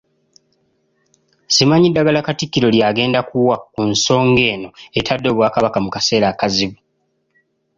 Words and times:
Simanyi 1.53 1.87
ddagala 1.91 2.25
Katikkiro 2.27 2.67
ly'agenda 2.75 3.19
kuwa 3.29 3.55
ku 3.73 3.81
nsonga 3.91 4.43
eno 4.53 4.69
etadde 4.99 5.27
Obwakabaka 5.29 5.77
mu 5.85 5.89
kaseera 5.95 6.27
akazibu. 6.29 6.77